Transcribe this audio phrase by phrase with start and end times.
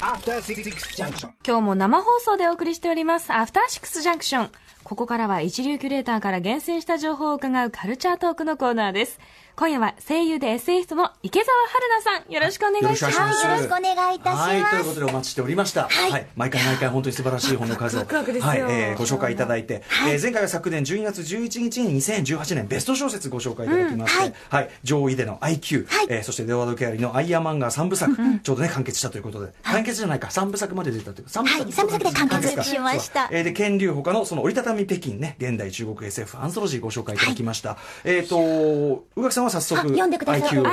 [0.00, 4.50] 今日も生放送でお送りしております、アフターシックスジャンクション。
[4.84, 9.18] ここからは一流キュレーターから厳選した情報を伺うカルチャートークのコーナーです。
[9.58, 13.18] 今夜は声優でエッセイストの池澤春菜さん、よろしくお願いします。
[13.18, 13.44] よろしくお願いします。
[13.44, 14.48] よろしくお願いいたします。
[14.48, 15.88] はい、ということでお待ちしておりました。
[15.88, 16.26] はい。
[16.36, 28.14] 毎回毎回本当に素晴らしい本の数を、はい、えーご紹介いただいて、えー前回は昨年12月11日に2018年ベスト小説ご紹介いただきまして、はい、上位での IQ、えーそしてレオワード・ケアリーのアイアンマンガー3部作、
[28.44, 31.72] ちょうどね、完結したということで、完結じゃないか、3部作まで出たというか、3部作,、はい。
[31.72, 33.28] 三部作で完結しました。
[33.32, 37.76] えーで、剣竜他のその折りたたみ北京ね、現代中国 SF アンソロジーご紹介いただきました。
[38.04, 40.72] えっ、と、宇垣さんは早速、あ読んでください IQ は。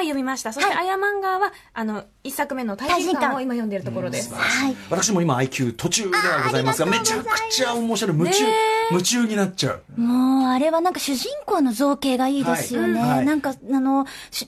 [0.00, 0.52] 読みました。
[0.52, 4.34] そして、アヤマンガーは、あの、一作目の対人感を今読んでるところです。
[4.34, 4.76] はい。
[4.90, 8.16] 私も今 IQ 途中ではございますが、めちゃくちゃ面白い。
[8.16, 8.44] 夢中、
[8.90, 10.00] 夢中になっちゃう。
[10.00, 13.00] もう、あれはなんか主人公の造形がいいですよね。
[13.00, 13.10] はい。
[13.10, 13.26] はい。
[13.26, 14.46] なんか、あの、し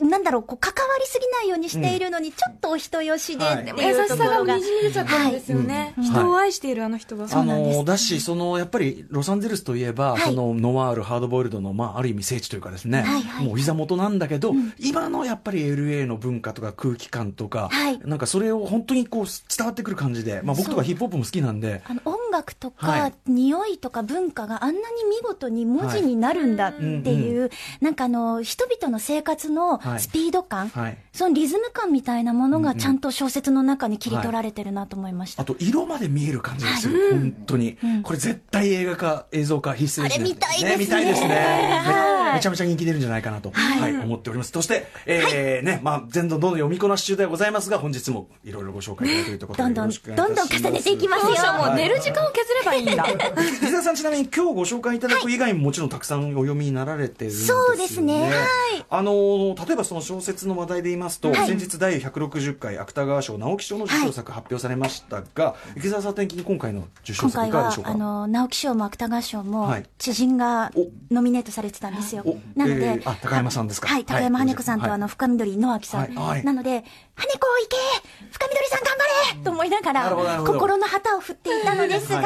[0.00, 3.44] なんだろう、こう、関わりすぎないようにしているのに、ちょっとお人よしで
[3.76, 4.56] 優しさが。
[4.56, 5.94] にじみ出ちゃったんですよね。
[5.96, 7.26] はい人を愛しているあの人が。
[7.30, 10.20] あのだし、そのやっぱりロサンゼルスといえば、はい。
[10.22, 13.44] そのノワール、ハードボイルドの、まあ、ある意味聖地というかですね、はいはい。
[13.44, 17.98] もうお膝元なんだけど、今のやっぱり LA の文化とか空気感とか、はい。
[18.04, 23.14] なんかそれを本当にこう伝わってくる感じで、まあ、僕とかヒップホップも好きなんで、あの音楽とか、はい。
[23.26, 30.00] 匂いとか文化があんなに見事に文字になるんだっていう、なんかあの、人々の生活のはい。
[30.00, 30.98] スピード感、はい。
[31.12, 35.42] そのリズム感みたいなものがちゃんと小説の中に切り取られてるなと思いました。
[35.42, 40.24] あと色まで見える感じがする、本当に、これ絶対映画化、映像化必須ですね。
[40.24, 40.76] あれ見たいですね。
[40.76, 42.17] 見たいですね。
[42.28, 42.34] はい。
[42.34, 43.96] めめちゃめちゃ人気出るんじゃないかなと、はい。
[43.96, 44.52] 思っております。
[44.52, 51.52] そして、えーね、まあ、全どんどん読みこなし中ではございますが、本日もいろいろご紹介いただけるということで、どんどん、どんどん重ねていきますよ。
[51.54, 53.06] もう寝る時間を削ればいいんだ。
[53.08, 57.76] 伊沢さんちなみに今日ご紹介いただく以外ももちろんたくさんお読みになられてるんですよね。
[57.76, 58.22] そうですね。
[58.22, 58.32] はい
[58.90, 61.46] あのー例えばその小説の話題で言いますと、はい。
[61.46, 67.90] 先日第160回芥川賞直木賞の受賞作発表されましたが、池澤さん的に今回の受賞作いかがでしょう、か？
[67.90, 70.72] あの、直木賞も芥川賞もはい、知人が
[71.10, 72.36] ノミネートされてたんですよお。
[72.56, 73.88] なので、高山さんですか。
[73.88, 74.88] はい、高山羽子さんはい。
[74.88, 76.14] とあの、深緑野明さん。
[76.14, 76.84] なので、
[77.14, 77.76] 羽子行け！
[78.30, 79.44] 深緑さん頑張れ！
[79.44, 80.10] と思いながら、
[80.44, 82.22] 心の旗を振っていたのですが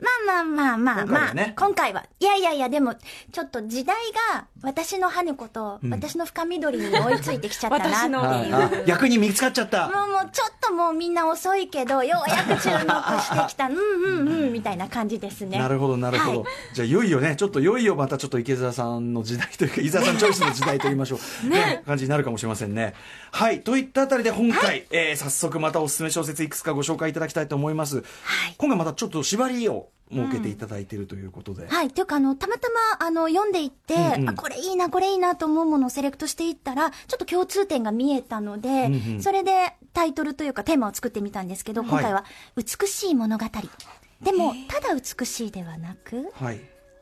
[0.00, 2.04] まあまあまあまあまあ今回はね、今回は。
[2.18, 3.96] いやいやいや、でも、ちょっと時代
[4.32, 8.54] が私の羽子と私の深緑に追いついてきちゃったなっていう。
[8.54, 9.88] あ逆に見つかっちゃった。
[9.88, 12.78] もうもうちょっともうみんな遅いけど、ようやく注目
[13.20, 15.58] してきた、 うんうんうん、みたいな感じですね。
[15.58, 16.42] なるほど、なるほど。
[16.42, 21.48] はいじゃあ、いよいよね、ちょっといよいよまたちょっと池澤さんの時代というか、伊沢さんチョイスの時代と言いましょう。
[21.48, 21.82] ね。
[21.86, 22.94] 感じになるかもしれませんね。
[23.32, 23.62] はい。
[23.62, 27.96] といったあたりで今回、えー早速またおすすめ小説いくつかご紹介いただきたいと思います。
[27.96, 28.02] は
[28.48, 31.66] い今回またちょっと縛りを設けていただいているということで。
[31.68, 31.90] はい。
[31.90, 42.24] というか、あの、たまたま、あの、読んでいって、うんうんあ、これいいな、これいいなと思うものをセレクトしていったら、ちょっと共通点が見えたので、んうんそれでタイトルというかテーマを作ってみたんですけど、今回は、
[42.56, 43.44] 美しい物語。
[44.22, 46.60] でも、ただ美しいではなく、はい。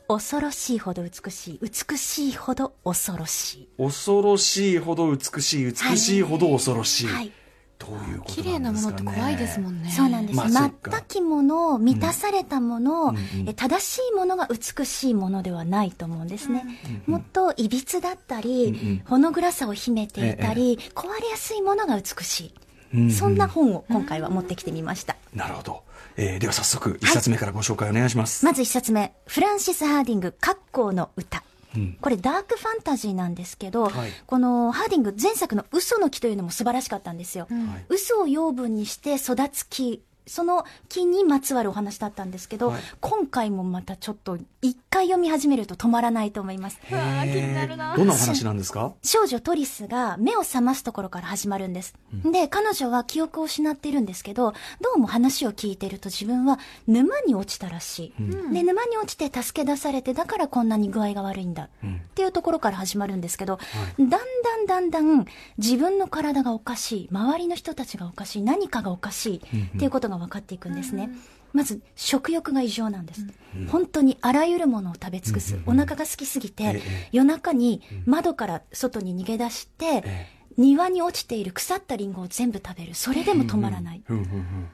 [0.09, 3.69] 恐ろしいほど美しい、美しいほど恐ろしい。
[3.79, 7.07] 恐ろしいほど美しい、美しいほど恐ろしい。
[7.09, 7.33] はい
[7.79, 9.91] どういうこと綺麗なものって怖いですもんんね。
[9.91, 10.37] そうなんです。
[10.37, 10.73] まあ全
[11.07, 16.65] きもの、満たされたもの、うんうんえ正しいものが美しいものではないと思うんですね。
[17.07, 22.53] もっといびつだったり、うんうんほの暗さを秘めていたり、壊れやすいものが美し
[22.95, 23.11] い。
[23.13, 25.17] そんな本を今回は持ってきてみました。
[25.35, 25.83] なるほど。
[26.17, 28.45] えーでは早速、一冊目からご紹介お願いします。
[28.45, 31.45] まず一冊目、フランシス・ハーディング、格好の歌。
[31.77, 31.99] うん。
[32.01, 34.11] これダークファンタジーなんですけど、はい。
[34.27, 37.47] このハーディング前作の嘘の木というのも素晴らしかったんですよ。
[37.51, 42.83] はい嘘を養分にして育つ木、その木にまつわるお話だったんですけど、はい。
[43.01, 46.79] 今回もまたちょっと一回読み始めると止まらないと思います。
[46.91, 47.97] うわー気になるな。
[47.97, 48.93] どんなお話なんですか？
[49.03, 51.95] 少女トリスが目を覚ますところから始まるんです。
[52.25, 58.53] で、彼女は記憶を失っているんですけど、どうも話を聞いてると自分は沼に落ちたらしい。
[58.53, 61.65] で、沼に落ちて助け出されて、だからこんなに具合が悪いんだ。
[61.65, 61.69] っ
[62.15, 63.59] ていうところから始まるんですけど、
[63.99, 69.37] だんだんだんだん自分の体がおかしい、周りの人たちがおかしい、何かがおかしい。
[69.77, 71.11] っていうことが分かっていくんですね。
[71.53, 73.27] まず食欲が異常なんです、
[73.69, 77.09] 本当にあらゆるものを食べ尽くす、お腹が空きすぎて、ええ。
[77.13, 80.27] 夜中に窓から外に逃げ出して、え
[80.59, 82.95] 庭に落ちている腐ったリンゴを全部食べる。
[82.95, 84.69] それでも止まらない、うんうんうん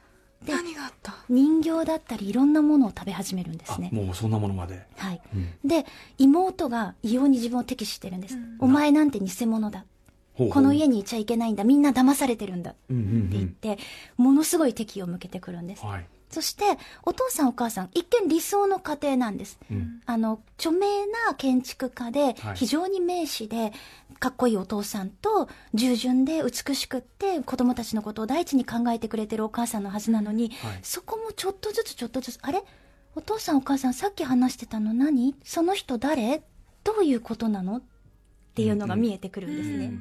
[0.47, 1.15] 何があった？
[1.31, 4.87] 人形だったりいろんなものを食べ始めるんですあねもうそんなものまで。
[4.99, 5.69] はい、うん。
[5.69, 5.87] で
[6.19, 9.87] 妹が異様に自分を敵視してるんです、お前なんて偽物だ
[10.35, 10.53] ほうほう。
[10.53, 11.65] この家にいちゃいけないんだ。
[11.65, 12.73] みんな騙されてるんだ。
[12.73, 13.05] ってうんうん。
[13.05, 13.79] うん言って、
[14.17, 16.07] ものすごい敵意を向けてくるんです、はい。
[16.31, 16.65] そして、
[17.05, 19.59] お父さんお母さん、一見理想の家庭なんです。
[20.07, 23.73] あの、著名な建築家ではい、非常に名士で、
[24.19, 30.79] かっこいいお父さんと、従順で美しくって、子供たちのことを第一に考えてくれてるお母さんのはずなのに、はい。
[30.83, 32.65] そこもちょっとずつちょっとずつ、あれ？
[33.15, 35.37] お父さんお母さんさっき話してたの何？
[35.45, 36.43] その人誰？
[36.83, 37.77] どういうことなの？
[37.77, 37.83] っ
[38.55, 39.93] ていうのが見えてくるんですね。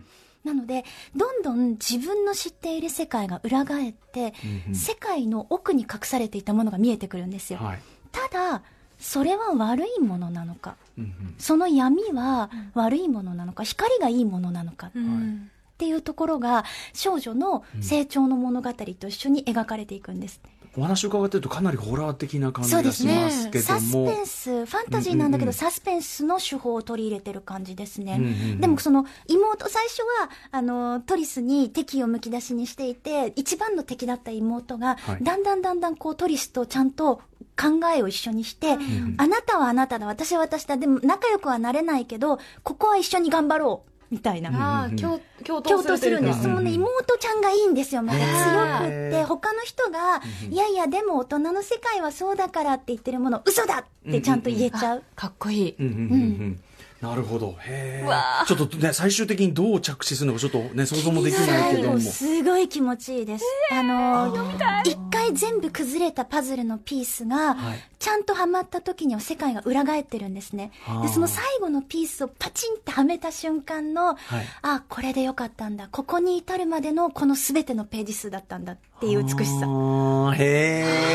[0.43, 0.83] なので、
[1.15, 4.33] どんどん自分の知っている世界が裏返って、
[4.73, 7.59] 世界の奥に隠されていたものが見えてくるんですよ。
[7.59, 7.79] はい。
[8.11, 8.61] ただ、
[8.99, 11.35] それは悪いものなのか、うんうん。
[11.37, 20.39] その闇は悪いものなのか、光がいいものなのかうんっていうところが、少女の成長の物語と一緒に描かれていくんです。
[20.75, 25.53] お話を伺ってるとかなりホラー的な感じがしますけどサスもペンス、ファンタジーなんだけど、うんうんうん。
[25.53, 28.17] サスペンスの手法を取り入れてる感じですね。
[28.19, 28.61] うんうんうん。
[28.61, 35.23] でもその妹、最初は、あの、トリスに敵をむき出しにしていて、一番の敵だった妹が、はい。
[35.23, 37.21] だんだんだんだんこうトリスとちゃんと
[37.55, 38.77] 考えを一緒にして、
[39.17, 44.49] あなたはあなただ、私は私だ、でも仲良くはなれないけど、ここは一緒に頑張ろう、みたいな。
[44.51, 46.43] ああ、共闘するんです。
[46.43, 48.03] そのね、妹ちゃんがいいんですよ。
[48.03, 55.03] また強くって、他の人が、いやいや、でも大人の世界はそうだからって言ってるもの、嘘だってちゃんと言えちゃう。
[55.15, 55.75] かっこいい。
[55.79, 56.59] うんうんうんうん
[57.03, 57.57] なるほど。
[57.59, 58.07] へえ。
[58.47, 61.99] ちょっとね最終的にどう着地するのかちょっとね想像もできないけども。
[61.99, 63.45] 最後、すごい気持ちいいです。
[63.71, 70.71] あのー、一回全部崩れたパズルのピースがはい、ちゃんとはまった時には世界が裏返ってるんですね。
[71.01, 74.17] で、その最後のピースをパチンってはめた瞬間の、
[74.61, 75.89] あ、これでよかったんだ。
[75.91, 79.67] ここに至るまでのこの全てのページ数だったんだっていう美しさ。
[80.35, 81.12] へえ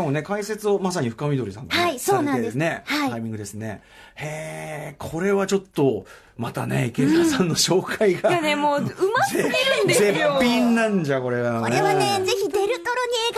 [0.00, 3.82] かもね解説をまさに深緑さんがね、はいそうなんですね、はいタイミングですね
[4.16, 6.06] へえこれはちょっと
[6.36, 9.50] またね池田さんの紹介が、いやね、もう、うますぎる
[9.84, 10.38] んです絶よ。
[10.40, 12.78] 品なんじゃこれは、これはね、ぜひデルトロに映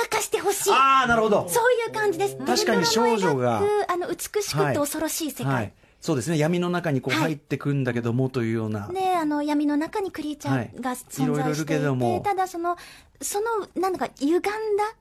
[0.02, 0.70] 画化してほしい。
[0.70, 2.36] ああなるほどそういう感じです。
[2.36, 5.52] 確かに少女があの、美しくて恐ろしい世界。
[5.52, 5.72] はい、
[6.02, 6.36] そうですね。
[6.36, 7.22] 闇の中にこうはい。
[7.22, 10.98] 入ってくんだけどもというような、ね、あの闇の中にクリーチャーがはい。
[10.98, 12.20] 存在していて、けども。
[12.24, 12.76] ただその、
[13.20, 13.46] その、
[13.80, 14.50] なんだか歪んだ、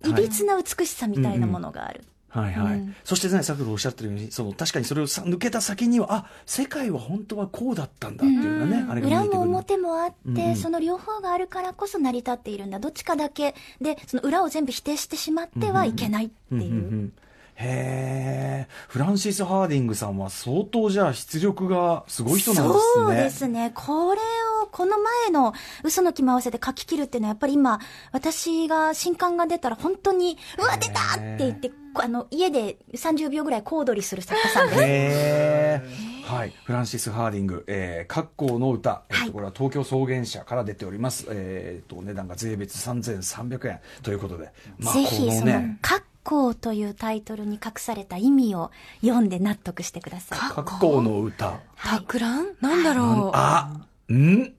[0.07, 0.13] い。
[0.13, 2.03] びつな美しさみたいなものがある。
[2.30, 2.95] はいはい、うん。
[3.03, 10.56] そしてね先ほどおっしゃってるようにその確かにそれをさ抜けた先にはあ世界は本当はこうだったんだっていうようなね、あれが裏も表もあって、うんうん。
[10.56, 12.80] その両方があるからこそ成り立っているんだ。
[12.80, 17.12] どっちかだけで、その裏を全部否定してしまってはいけないっていう。
[17.61, 22.81] へえフランシス・ハーディングさんは相当じゃあ出力がすごい人なんですね。
[22.95, 23.71] そうですね。
[23.73, 24.21] これ
[24.63, 25.53] を、この前の
[25.83, 27.79] 嘘の気も合わせて書き切るっていうのは、やっぱり今、
[28.11, 35.81] 私が新刊が出たら本当に、うわ、出たって言って、あの、家で30秒ぐらい小躍りする作家さんで。
[36.07, 36.11] す。
[36.31, 48.71] はい、フランシス・ハーディング、えー、格好の歌、えーとはいこれは東京草原社から出ております、えー、とお値段が税別3300円ということで、まあ、ぜひ、このその、格好というタイトルに隠された意味を
[49.01, 50.39] 読んで納得してください。
[50.39, 52.47] 格好の歌博覧？
[52.62, 53.31] なんだろう？
[53.33, 53.81] あ
[54.12, 54.53] ん？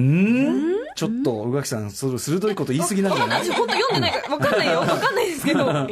[0.00, 0.84] ん？
[0.94, 3.44] ちょっと宇垣さんそれ鋭いこと言い過ぎなんじゃない？
[3.44, 4.78] 私本当読んでないわかんないよ。
[4.80, 5.66] わかんないですけど。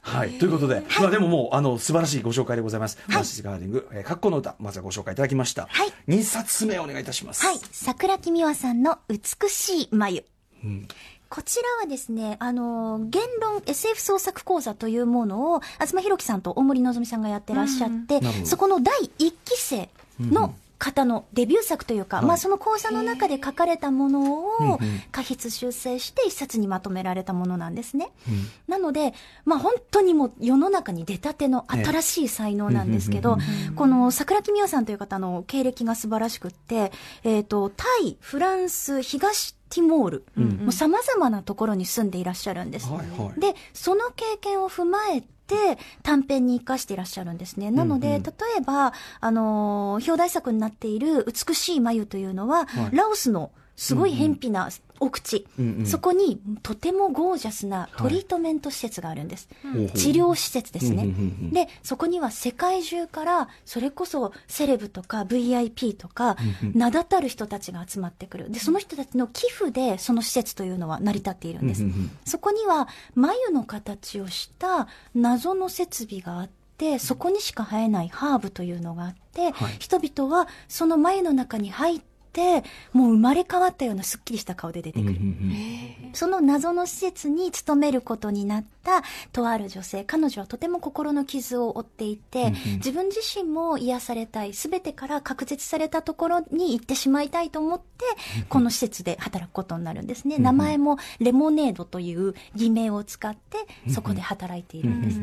[0.00, 0.30] はい。
[0.38, 2.98] ということで、まあでももう、あの、素晴らしいご紹介でございます。
[3.06, 5.66] フランシス・ガーディング、えー、格好の歌、まずはご紹介いただきました。
[5.70, 7.44] はい2冊目お願いいたします。
[7.44, 7.58] はい。
[7.72, 10.24] 桜木美和さんの美しい眉。
[11.30, 18.46] こちらはですね、あの、言論 SF 創作講座というものを、東博樹さんと大森のぞみさんがやってらっしゃって、なるほど。
[18.46, 19.90] そこの第一期生
[20.20, 22.26] の方のデビュー作というか、はい。
[22.26, 24.78] まあその講座の中で書かれたものうんうをん。
[25.12, 28.10] 過筆修正して一冊にまとめられたものなんですね。
[28.66, 29.12] なので、
[29.44, 33.36] まあ本当にもう世の中に出たての新しい才能なんですけど、
[33.76, 36.90] この桜木美和さんという方の経歴が素晴らしくって、
[37.22, 42.88] えっ、と、タイ、フランス、東ティモール、もう様々なところに住んでいらっしゃるんです。
[42.90, 43.40] はいはい。
[43.40, 47.70] で、その経験を踏まえて、短編に生かしていらっしゃるんですね。
[47.70, 54.68] なので、うんうん例えば、あのー表題作になっている美しい眉というのは、はいラオスのすごい偏僻な
[54.98, 55.78] お口、うん。
[55.78, 59.48] うんそこにとてもゴージャスなトリートメント施設があるんです。
[59.62, 59.90] ほうほう。
[59.90, 61.04] 治療施設ですね。
[61.04, 61.50] うんうんうんうん。
[61.52, 66.36] で、そこには世界中から、それこそセレブとか VIP とか、
[66.74, 68.50] 名だたる人たちが集まってくる。
[68.50, 71.84] で、その人たちの寄付で、その施設というのは成り立っているんです。
[71.84, 72.10] うんうんうん。
[72.24, 79.76] そこには、眉の形をした謎の設備があって、そこにしか生えないハーブというのがあって、はい。
[79.78, 82.17] 人々はその眉の中に入って、て、
[82.92, 85.18] もう生まれ変わったようなすっきりした顔で出てくる。
[86.12, 98.04] その謎の施設に勤めることになったとある女性、彼女はとても心の傷を負っていて、自分自身も癒されたい、すべてから隔絶されたところに行ってしまいたいと思って、
[98.48, 100.38] この施設で働くことになるんですね。
[100.38, 103.58] 名前もレモネードという偽名を使って、
[103.92, 105.20] そこで働いているんです。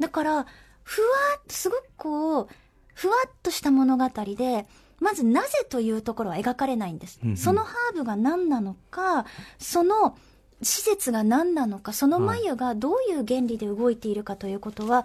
[0.00, 0.46] だから、
[0.82, 1.08] ふわ
[1.38, 2.48] っと、すごくこう、
[2.94, 4.66] ふわっとした物語で、
[5.00, 7.20] まずなぜというところは描かれないんです。
[7.36, 9.26] そのハーブが何なのか、
[9.58, 10.16] その
[10.62, 15.04] 施設が何なのか、その眉がどういう原理で動いているかということは、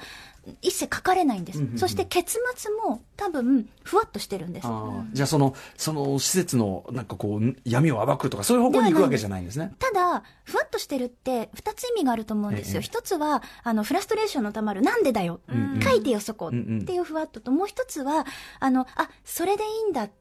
[0.61, 1.77] 一切書かれないんです。
[1.77, 4.67] そして結末も多分、ふわっとしてるんです。
[5.11, 9.73] じゃあその、その施設のなんかこう、闇を暴くとか、そういう方向に行くわけじゃないんですね。
[9.77, 12.81] ただ、ふわっとしてるって、二つ意味があると思うんですよ。
[12.81, 16.49] 一、ええ、つは、あの、フラストレーションのたまる、なんでだよ、うん、書いてよそこっ
[16.85, 18.25] ていうふわっとと、もう一つは、
[18.59, 20.20] あの、あ、それでいいんだって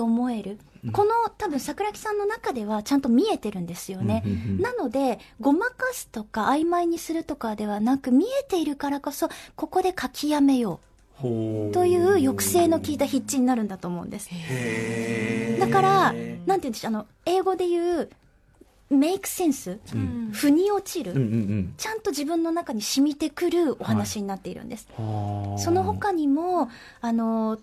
[0.00, 0.58] 思える。
[0.92, 4.22] この多分桜木さんの中ではちゃんと見えてるんですよね。
[4.60, 10.94] なので、ごまかすとか曖昧にするとかではなく、見えているからこそ、ここで書きやめよう。
[11.72, 14.28] という抑制の効いた筆致になるんだと思うんです。
[15.58, 18.10] だから、なんて言うんでしょう、あの、英語で言う、
[18.90, 24.86] メイクセンス、うん、腑に落ちる、うんうんうん、ちゃんと自分の中に染みてくるお話になっているんです。
[24.96, 26.68] はい、その他にも、
[27.00, 27.58] あの、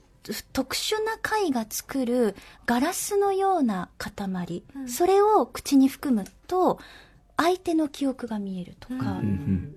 [0.53, 2.35] 特殊な貝が作る
[2.65, 6.79] ガラスのような塊、うん、それを口に含むと
[7.37, 8.99] 相手の記憶が見えるとか、うん。
[8.99, 9.75] うん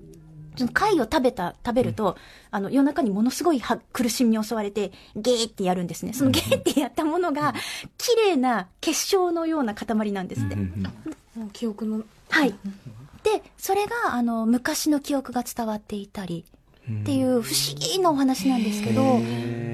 [0.56, 2.16] その貝を食べた、食べると、うん、
[2.52, 3.60] あの、夜中にものすごい
[3.92, 6.12] 苦しみに襲われて、ゲーってやるんですね。
[6.12, 7.54] そのゲーってやったものが、
[7.98, 10.56] 綺麗な結晶のような塊なんですって。
[11.52, 12.04] 記憶の。
[12.30, 12.54] はい。
[13.24, 16.44] で、それが、あの、昔の記憶が伝わっていたり、
[16.90, 19.20] っていう不思議なお話なんですけど、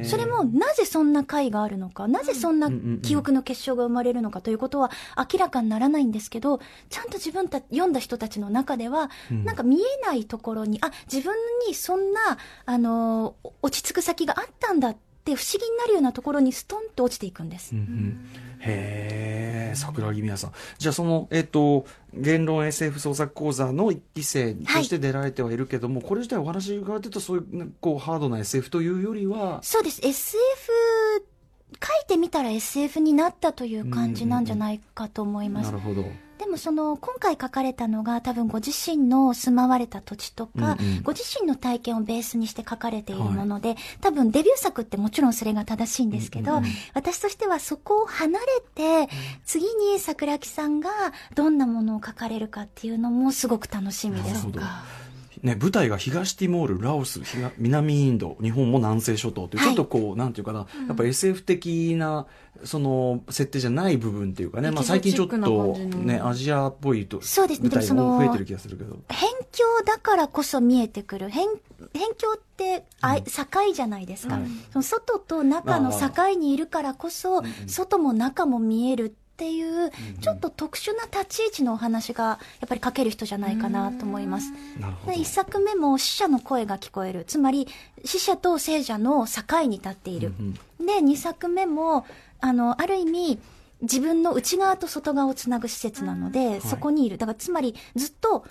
[0.04, 2.70] それもなぜそんな回があるのか、なぜそんな
[3.02, 11.34] 記憶の結晶が生まれるのかということは明らかにならないんですけど、ちゃんと自分た読んだ人たちの中では、なんか見えないところに、あ、自分
[11.66, 12.20] にそんな、
[12.64, 17.72] あの、落ち着く先があったんだって不思議になるようなところにストンと落ちていくんです。
[17.72, 18.26] うんうん
[18.62, 20.52] へえ、桜木宮さん。
[20.76, 29.60] じゃあその、えっ、ー、と、言論 SF 創作講座の一期生として出られてはいるけども、はい、これ自体お話伺ってると、そういう、こう、ハードな SF というよりは。
[29.62, 30.00] そうです。
[30.02, 30.30] SF
[31.82, 35.66] 書いてみたら SF になったという感じなんじゃないかと思います。
[35.66, 36.04] なるほど。
[36.40, 48.46] でもその今回書かれたのが多分ご自身の住まわれた土地とか、うんうん、ご自身の体験をベースにして書かれているもので、はい、多分デビュー作ってもちろんそれが正しいんですけど、うんうん、私としてはそこを離れ
[49.06, 49.12] て、
[49.44, 50.88] 次に桜木さんが
[51.34, 54.46] どんなものを書かれるかっていうのもすごく楽しみです。
[55.42, 57.20] ね、舞台が東ティモール、ラオス、
[57.56, 62.26] 南インド、日本も南西諸島という、ちょっとこう、なんていうかな、やっぱ SF 的な、
[62.64, 68.98] その、設定じゃない部分っていうかね、まあ最近ちょっと、ね、アジアっぽいと、そうですね、舞台も増えてる気がするけど。
[69.08, 71.30] 辺境だからこそ見えてくる。
[71.30, 71.46] 辺、
[71.94, 74.38] 辺境って、あ、境じゃないですか。
[74.72, 84.52] その外と中の境にいるからこそ、外も中も見えるっていう、ちょっと特殊な立ち位置のお話が、やっぱり書ける人じゃないかなと思います。
[85.14, 87.24] 一作目も死者の声が聞こえる。
[87.24, 87.68] つまり、
[88.04, 90.32] 死者と聖者の境に立っている。
[90.78, 92.06] で、二作目も、
[92.40, 93.38] あの、ある意味、
[93.82, 97.16] 自分の内側と外側をつなぐ施設なので、そこにいる。
[97.16, 98.44] だから、つまり、ずっと、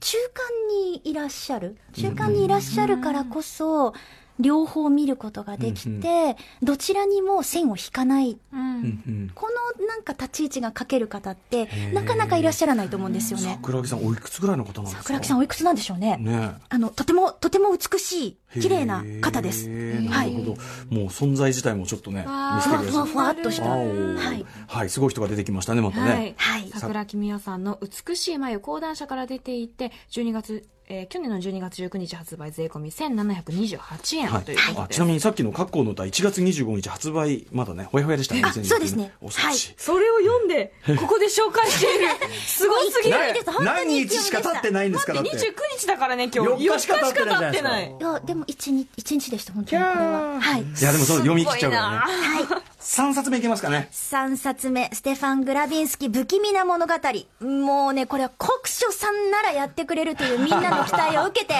[0.00, 1.76] 中間にいらっしゃる。
[1.92, 3.94] 中間にいらっしゃるからこそ、
[4.38, 13.58] 両方見ることができて、うんうん、どちらにも線を引かない、うん、このなんか立ち位置が書ける方って、なかなかいらっしゃらないと思うんですよね。
[13.62, 15.02] 桜木さん、おいくつぐらいの方なんですか？
[15.02, 16.16] 桜木さん、おいくつなんでしょうね。
[16.18, 19.68] ねあの、とても、とても美しい、綺麗な方です。
[19.68, 20.96] なるほど。
[20.96, 22.90] もう存在自体もちょっとね、ミステリアス。
[22.92, 23.68] ふわふわっとした。
[23.68, 24.46] はい。
[24.66, 26.34] はい、すごい人が出てきましたね、またね。
[26.36, 26.70] はい。
[26.74, 34.94] 桜木宮さんの美しい眉、講談社から出ていて、12月えー、去年の12月19日発売税込み1728円、はい、ということで。
[34.94, 39.12] ちなみにさっきの括弧の歌1月25日発売まだねほやほやでしたねあそうですね。
[39.20, 39.54] はい。
[39.54, 42.08] それを読んで ここで紹介している。
[42.46, 43.18] すごすぎる。
[43.62, 45.30] 何日しか経ってないんですからって。
[45.30, 46.66] 29日だからね今日。
[46.66, 50.40] 4日しか経ってないいやでも1日一日でした本当にこれは。
[50.40, 50.62] はい。
[50.62, 51.96] いやでもその読み切っちゃうからね。
[51.98, 53.88] はい3冊目いけますかね。
[53.92, 56.94] 3冊目ステファン・グラビンスキ不気味な物語。
[57.40, 61.54] もうねこれは国書さんならやってくれるというみんなの期待を受けて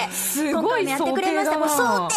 [0.51, 2.09] 今回もやってくれましたもう想定がかっ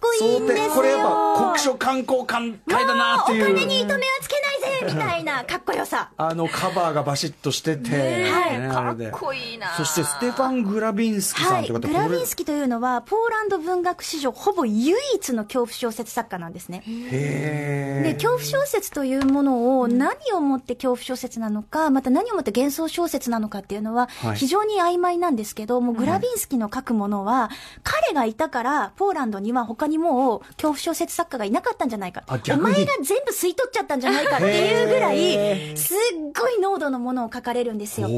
[0.00, 3.44] こいいんですよこれやっぱ国書観光館会だなっていう。
[3.44, 6.10] お金に糸目はつけないぜみたいなかっこよさ。
[6.16, 7.90] あのカバーがバシッとしてて、
[8.30, 8.66] はいね。
[8.66, 9.68] あれでかっこいいな。
[9.76, 11.62] そしてステファン・グラビンスキさはい。
[11.64, 11.76] んとい。
[11.76, 16.82] う方、グラビンスキというのは、ポーランド文学史上ほぼ唯一の恐怖小説作家なんですね。
[16.86, 24.36] へで、恐怖小説というものを何をもって恐怖小説なのか、また何をもって幻想小説なのかっていうのははい。
[24.36, 27.50] 非常に曖昧なんですけど、もうグラビンスキの書くものは、
[27.82, 32.22] 彼がいたから、ポーランドには他にもう恐怖小説作家がいなかったんじゃないか。
[32.28, 35.96] お前が全部吸い取っちゃったんじゃないかっていうぐらい、すっ
[36.38, 38.08] ごい濃度のものを書かれるんですよ。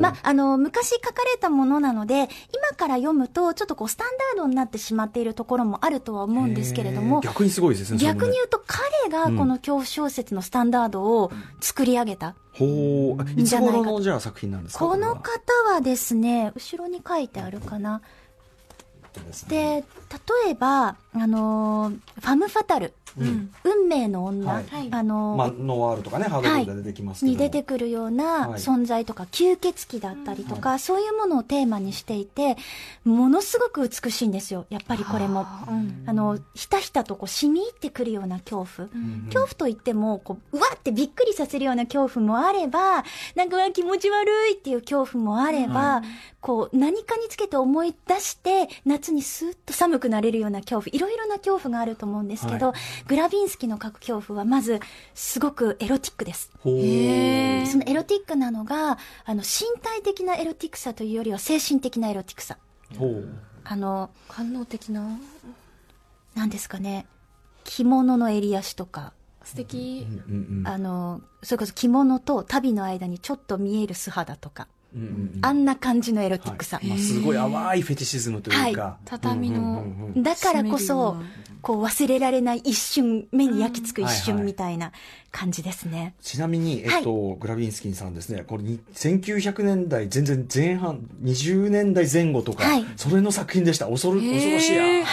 [0.00, 7.98] まあ、あの、昔書かれたものなので、今から読むと、ちょっとこう、スタンダードになってしまっているところもあるとは思うんですけれども逆にすごいですね。
[7.98, 12.34] 逆に言うと、彼がこの恐怖小説のスタンダードを作り上げた。
[12.52, 13.40] ほう。
[13.40, 14.86] いつ頃のじゃあ作品なんですか？
[14.86, 15.22] この方
[15.72, 18.00] はですね、後ろに書いてあるかな。
[19.48, 19.84] で、
[20.44, 24.64] 例えば、あのーファム・ファタル、運命の女、はい。
[24.90, 27.24] あのーまあ、ノワールとかね、ハードルで出てきます。
[27.24, 28.60] に出てくるようなはい。
[28.60, 32.56] 存在とか、吸血鬼だったりとか、そういうものをテーマにしていて、
[33.04, 34.66] ものすごく美しいんですよ。
[34.70, 35.46] やっぱりこれも。
[36.06, 38.88] あの、ひたひたとこう、染み入ってくるような恐怖。
[39.26, 43.04] 恐怖といっても、こう、うわってびっくりさせるような恐怖もあれば、
[43.34, 43.48] なん。
[43.48, 46.02] かうわ気持ち悪いっていう恐怖もあれば、
[46.46, 52.74] こう、何かにつけて思い出して、夏にスーッと寒くなれるような恐怖、いろいろな恐怖があると思うんですけど、は
[53.08, 54.78] グラビンスキの書く恐怖は、まず、
[55.12, 56.52] すごくエロティックです。
[56.62, 56.72] その
[57.84, 62.58] エロティックなのが、あの、身体的なエロティックさというよりは精神的なエロティックさ。
[63.64, 65.18] あの、官能的な？
[66.36, 67.06] なんですかね、
[67.64, 70.06] 着物の襟足とか、素敵。
[70.64, 76.76] あの、それこそ着物と旅の間にちょっと見える素肌とか、うんうんうんあんな感じのエロティックさ。
[76.78, 78.98] はいまあ、すごい淡いフェティシズムというか。
[79.04, 79.76] 畳のうんうんう
[80.10, 81.16] んうんだからこそ、
[81.62, 84.92] こう忘れられない一瞬、目に焼き付く一はいはい瞬みたいな
[85.32, 86.14] 感じですね。
[86.22, 93.86] ちなみに、えっと、グラビンスキーさんですね、これに、1900年代、全然前半、20年代前後とか、はいそれの作品でした。
[93.86, 94.82] 恐る、恐ろしや。
[94.82, 95.04] はい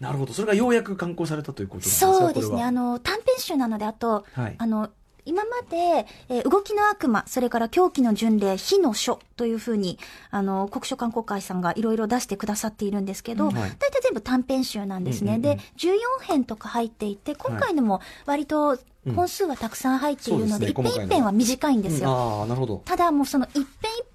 [0.00, 0.34] なるほど。
[0.34, 2.62] それがようやく刊行されたということなんですかそうですね。
[2.62, 4.90] あの、短編集なので、あと、はいあの、
[5.26, 9.98] 今まで、えー動きの悪魔、それから狂気の巡礼、火の書というふうに、
[10.30, 13.54] あの、国書観光会さんがいろいろ出してくださっているんですけど、はい。
[13.54, 15.34] 大体全部短編集なんですね。
[15.36, 15.56] うんうんうん。
[15.58, 18.78] で、14編とか入っていて、今回のも割と
[19.14, 22.10] 本数はたくさん入っているので、うんそうですね一編一編は短いんですよ。
[22.10, 22.82] ああ、なるほど。
[22.84, 23.66] ただもうその一編一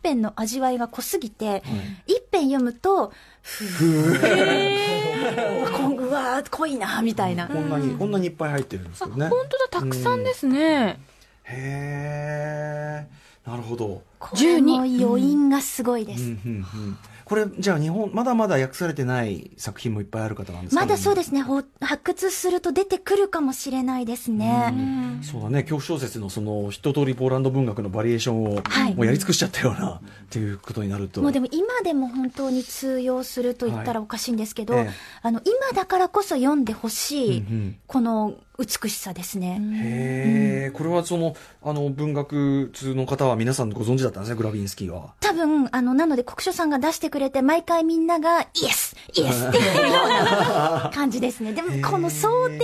[0.04, 1.64] 編の味わいが濃すぎて、
[2.08, 7.48] 一編読むと、ふぅ、こんうわー濃いな、みたいな。
[7.48, 9.28] こんなに、こんなにいっぱい入ってるんですあけどね。
[9.30, 11.00] 本当だたくさんですね。
[11.44, 13.08] へえ、
[13.50, 14.04] なるほど。
[14.22, 16.24] これも余韻がすごいです。
[16.24, 16.98] うんうんうん。
[17.26, 25.20] これ、じゃあ日本、まだまだ訳されてない作品もいっぱいある方なんですかまだそうでですね、ほ発掘すると出てくるかもしれないですね。
[25.24, 28.96] そうだね、恐怖小説のその一通りポーランド文学のバリエーションを、はい。
[28.96, 31.22] もうやり尽くしちゃったような、っていうことになると。
[31.22, 34.86] もうでも今でも本当に通用すると言ったらおかしいんですけど、はい。
[34.86, 34.92] ええ
[35.24, 37.76] あの今だからこそ読んでほしい、うんうん。
[37.88, 39.60] この美しさですね。
[39.76, 45.14] へえ、これはその、あの、文学通の方は皆さんご存知だったんですね、グラビンスキーは。
[45.20, 51.54] 多分、あの、なので国書さんが出してくれて、毎回みんなが、イエスイエスっていうような感じですね。
[51.54, 52.60] でも、この想定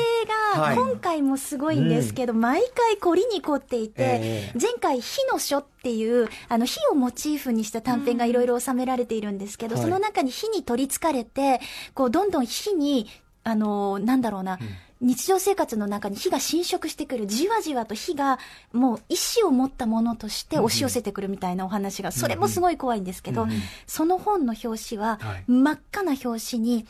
[0.55, 0.75] が、はい。
[0.75, 4.59] 今回もすごいんですけど、毎回凝りに凝っていて、ええ。
[4.59, 9.83] 前回、火の書っていう、あの、火をモチーフにした短編がいろいろ収められているんですけど、はい。
[9.83, 11.59] その中に火に取り憑かれて、
[11.93, 13.07] こう、どんどん火に、
[13.43, 14.59] あの、なんだろうな、
[14.99, 18.39] 日常生活の中に火が侵食してくる、じわじわと火が
[18.73, 23.47] もう意志を持ったものとして押し寄せてくるみたいなお話が、それもすごい怖いんですけど、
[23.85, 25.43] その本の表紙ははい。
[25.47, 26.85] 真っ赤な表紙に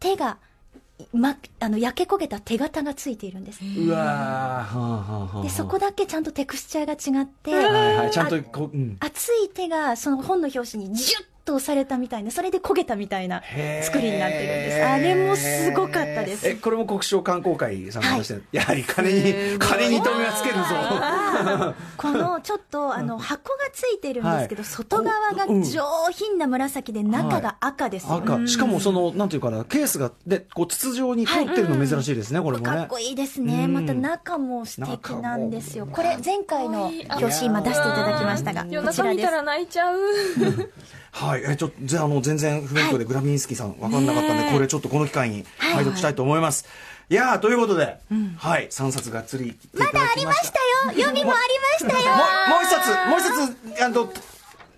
[0.00, 0.38] 手が、
[1.12, 3.60] ま、あの、焼け焦げた手形がついているんです。
[3.64, 8.96] うわー、はあはあはあで、そこだけちゃんとテクスチャーが違って、はいはい、ちゃんとこう、うん。
[9.00, 13.42] 熱い手がその本の表紙にジュッと押されたみたいな、それで焦げたみたいな
[13.82, 14.84] 作りになってるんです。
[14.84, 16.48] あれもすごかったです。
[16.48, 21.74] え、これも国商観光会さんが出してる、やはり金に、金に止めはつけるぞ。
[21.96, 24.68] このちょっとあの箱がついてるんですけど、はい。
[24.68, 25.62] 外側がうん。
[25.62, 28.06] 上品な紫で中が赤です。
[28.06, 28.46] よ、赤。
[28.46, 32.76] しかもその、なんていうかな、ケースが、で、こう筒状に通ってるの珍しいですね、これもね。
[32.76, 33.74] かっこいいですね、うん。
[33.74, 35.86] また中も素敵なんですよ。
[35.86, 39.22] これ前回の表紙今出していただきましたが夜こちらです。
[39.22, 39.98] 中見たら泣いちゃう
[41.12, 41.42] はい。
[41.46, 46.64] え、ちょっと、ぜあの、全然不勉強でグラビンスキーさん分かんなかったんで、これちょっとこの機会に拝読したいと思います。
[47.10, 47.98] いやー、ということで、
[48.38, 49.54] はい、3冊がっつり。
[49.74, 50.58] まだありました
[50.90, 51.04] よ。
[51.04, 51.34] 読みもあ
[51.80, 52.16] りましたよ。
[52.16, 53.24] もう、もう一冊、もう一
[53.76, 54.12] 冊、あの、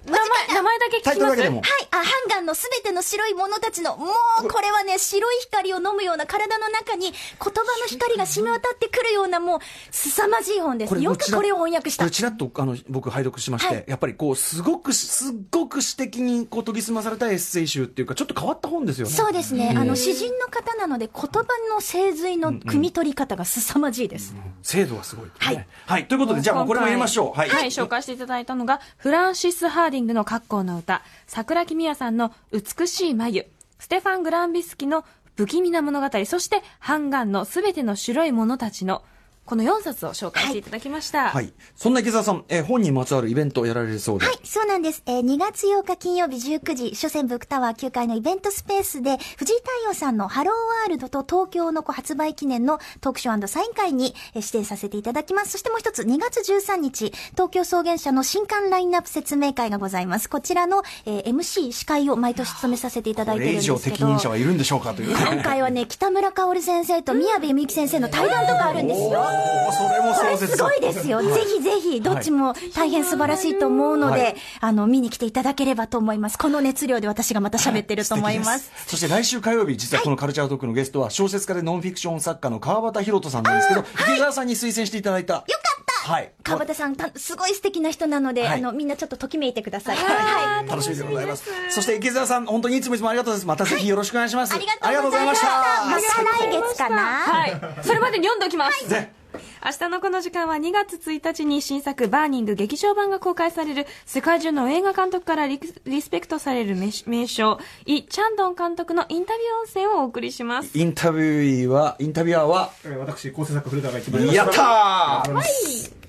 [0.07, 1.41] 名前、名前だけ聞きます。
[1.41, 1.51] はい、
[1.91, 4.07] あ、ハンガンのすべての白いものたちの、も
[4.43, 9.59] う、これはね、白い光を飲むような体の中に、言葉の光が染み渡ってくるような、もう、
[9.91, 10.95] 凄まじい本です。
[11.01, 12.05] よくこれを翻訳した。
[12.05, 12.15] これ。
[12.15, 13.85] ちらっとあの僕拝読しまして、はい。
[13.89, 19.13] やっぱりこうすごくすっごく詩的にこう研ぎ澄まされたエッセイ集っていうかちょっと変わった本ですよね。
[19.13, 19.75] そうですね。
[19.77, 24.35] あの、詩人の方なので、言葉の精髄の汲み取り方が凄まじいです。
[24.63, 27.39] 精度がすごい、ね、はい、はい、ということでじゃあもうこれも入れましょう。
[27.39, 33.47] はい、はい、紹介していただいたのが、フランシス・ハーディングの格好の歌、桜木美也さんの美しい眉、
[33.79, 35.05] ステファン・グランビスキの
[35.37, 39.03] 不気味な物語、そして、ハンガンのすべての白い者たちの、
[39.45, 41.29] この4冊を紹介していただきました。
[41.29, 45.03] はい、そんな池澤さん、えー本にまつわるイベントをやられるそうで、はい、そうなんです。
[45.07, 55.53] えー2月8日金曜日19時、書店ブックタワー9階のイベントスペースで、藤井太陽さんのハローワールドと東京の子発売記念のトークショーサイン会にえー出演させていただきます。
[55.53, 60.31] そしてもう一つ、2月13日、東京草原社の新刊ラインナップ説明会がございます。
[60.31, 63.75] こちらの、えー MC 司会を毎年務めさせていただいこてるんですけど。
[63.75, 69.34] れ以上適任者はいるんでしょうかという今回はね、北村薫先生と宮部みゆき先生の対談とかあるんですよ。
[69.73, 71.23] それもこれ壮絶すごいですよ。
[71.23, 76.39] ぜひぜひ、どっちも大変素晴らしいと思うので、はいあの、見に来ていただければと思います。
[76.39, 78.71] この熱量で私がまた喋ってると思います。
[78.87, 85.45] そして来週火曜日実はこのカルチャートークのゲストは小説家でノンフィクション作家の川端弘人さんなんですけど、池澤さんに推薦していただいたよか
[85.81, 89.97] ったはい川端さん、たすごい素敵な人なので、はいあの、みんなちょっとときめいてください。
[89.97, 90.69] はい。
[90.69, 91.45] 楽しみでございます。
[91.71, 93.61] そして池澤さん、本当にいつもいつもありがとうございます。
[93.61, 94.55] またぜひよろしくお願いします。
[94.55, 95.47] ありがとうございました。
[95.87, 96.97] また来月かな。
[96.97, 97.61] はい。
[97.83, 99.24] それまでに読んでおきます。
[99.73, 110.79] ぜ明日のこの時間は2月1日に新作バーニング劇場版が公開される世界中の映画監督からリクリスペクトされる名名匠イ・チャンドン監督のインタビュー音声をお送りします。
[110.79, 115.33] インタビューは、インタビュアーは、えー私、構成作家古田が一番やったー！
[115.33, 116.04] はい